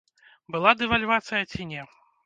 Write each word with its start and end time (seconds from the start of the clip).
Была 0.55 0.73
дэвальвацыя 0.81 1.43
ці 1.51 1.61
не? 1.75 1.89